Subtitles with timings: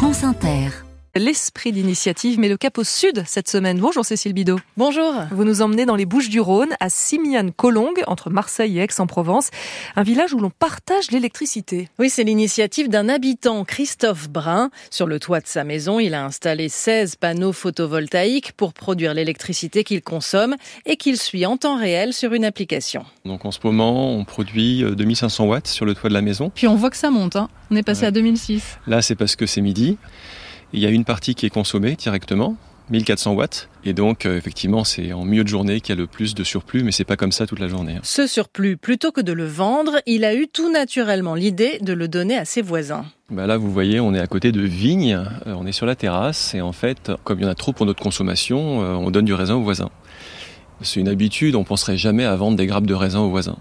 [0.00, 3.78] France Inter l'esprit d'initiative met le cap au sud cette semaine.
[3.78, 4.60] Bonjour Cécile Bidot.
[4.76, 5.12] Bonjour.
[5.32, 9.50] Vous nous emmenez dans les Bouches du Rhône, à Simiane-Colongue, entre Marseille et Aix-en-Provence,
[9.96, 11.88] un village où l'on partage l'électricité.
[11.98, 14.70] Oui, c'est l'initiative d'un habitant, Christophe Brun.
[14.90, 19.84] Sur le toit de sa maison, il a installé 16 panneaux photovoltaïques pour produire l'électricité
[19.84, 20.54] qu'il consomme
[20.86, 23.04] et qu'il suit en temps réel sur une application.
[23.24, 26.52] Donc en ce moment, on produit 2500 euh, watts sur le toit de la maison.
[26.54, 27.48] Puis on voit que ça monte, hein.
[27.70, 28.78] on est passé à 2006.
[28.86, 29.98] Là, c'est parce que c'est midi.
[30.72, 32.56] Il y a une partie qui est consommée directement,
[32.90, 33.68] 1400 watts.
[33.84, 36.44] Et donc, euh, effectivement, c'est en milieu de journée qu'il y a le plus de
[36.44, 37.94] surplus, mais c'est pas comme ça toute la journée.
[37.96, 38.02] Hein.
[38.02, 42.06] Ce surplus, plutôt que de le vendre, il a eu tout naturellement l'idée de le
[42.08, 43.04] donner à ses voisins.
[43.30, 45.14] Bah là, vous voyez, on est à côté de vignes,
[45.46, 47.72] euh, on est sur la terrasse, et en fait, comme il y en a trop
[47.72, 49.90] pour notre consommation, euh, on donne du raisin aux voisins.
[50.82, 53.58] C'est une habitude, on penserait jamais à vendre des grappes de raisin aux voisins.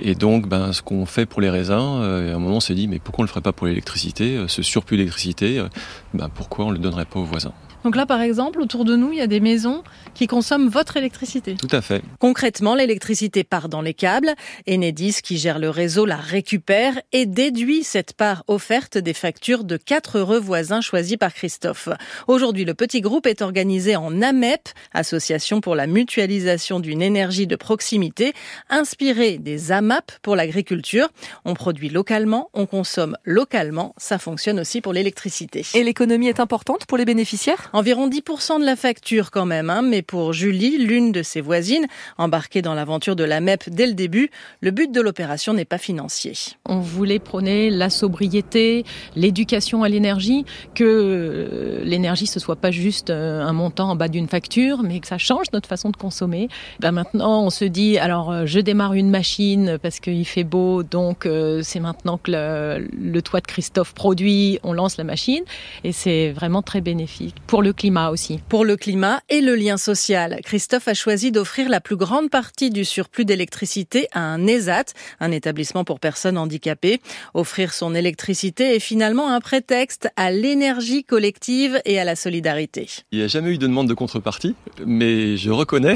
[0.00, 2.74] Et donc, ben, ce qu'on fait pour les raisins, euh, à un moment, on s'est
[2.74, 5.68] dit, mais pourquoi on le ferait pas pour l'électricité euh, Ce surplus d'électricité, euh,
[6.14, 7.52] ben, pourquoi on le donnerait pas aux voisins?
[7.86, 10.96] Donc là, par exemple, autour de nous, il y a des maisons qui consomment votre
[10.96, 11.54] électricité.
[11.54, 12.02] Tout à fait.
[12.18, 14.34] Concrètement, l'électricité part dans les câbles.
[14.68, 19.76] Enedis, qui gère le réseau, la récupère et déduit cette part offerte des factures de
[19.76, 21.88] quatre heureux voisins choisis par Christophe.
[22.26, 27.54] Aujourd'hui, le petit groupe est organisé en AMEP, Association pour la mutualisation d'une énergie de
[27.54, 28.32] proximité,
[28.68, 31.08] inspirée des AMAP pour l'agriculture.
[31.44, 33.94] On produit localement, on consomme localement.
[33.98, 35.64] Ça fonctionne aussi pour l'électricité.
[35.74, 37.70] Et l'économie est importante pour les bénéficiaires?
[37.72, 41.86] Environ 10% de la facture quand même, hein, mais pour Julie, l'une de ses voisines,
[42.18, 45.78] embarquée dans l'aventure de la MEP dès le début, le but de l'opération n'est pas
[45.78, 46.32] financier.
[46.64, 53.10] On voulait prôner la sobriété, l'éducation à l'énergie, que euh, l'énergie ce soit pas juste
[53.10, 56.48] euh, un montant en bas d'une facture, mais que ça change notre façon de consommer.
[56.80, 60.82] Ben maintenant, on se dit, alors euh, je démarre une machine parce qu'il fait beau,
[60.82, 61.28] donc
[61.62, 65.42] c'est maintenant que le, le toit de Christophe produit, on lance la machine,
[65.84, 67.34] et c'est vraiment très bénéfique.
[67.46, 68.40] Pour le climat aussi.
[68.48, 72.70] Pour le climat et le lien social, Christophe a choisi d'offrir la plus grande partie
[72.70, 74.86] du surplus d'électricité à un ESAT,
[75.20, 77.00] un établissement pour personnes handicapées.
[77.34, 82.88] Offrir son électricité est finalement un prétexte à l'énergie collective et à la solidarité.
[83.12, 84.54] Il n'y a jamais eu de demande de contrepartie,
[84.84, 85.94] mais je reconnais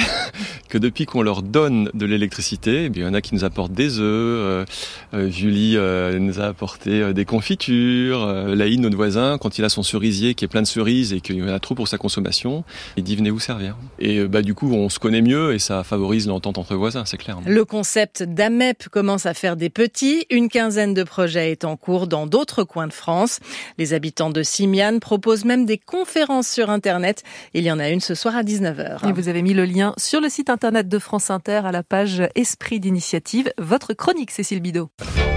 [0.71, 3.73] que depuis qu'on leur donne de l'électricité, eh il y en a qui nous apportent
[3.73, 4.65] des œufs, euh,
[5.12, 10.34] Julie euh, nous a apporté des confitures, Laïd, notre voisin, quand il a son cerisier
[10.34, 12.65] qui est plein de cerises et qu'il y en a trop pour sa consommation,
[12.97, 13.76] il dit venez vous servir.
[13.98, 17.04] Et euh, bah, du coup, on se connaît mieux et ça favorise l'entente entre voisins,
[17.04, 17.38] c'est clair.
[17.47, 20.26] Le concept d'AMEP commence à faire des petits.
[20.31, 23.41] Une quinzaine de projets est en cours dans d'autres coins de France.
[23.78, 27.22] Les habitants de Simiane proposent même des conférences sur Internet.
[27.54, 29.09] Il y en a une ce soir à 19h.
[29.09, 31.82] Et vous avez mis le lien sur le site Internet de France Inter à la
[31.82, 33.53] page Esprit d'initiative.
[33.59, 34.91] Votre chronique, Cécile Bidot.
[35.00, 35.30] Thank you.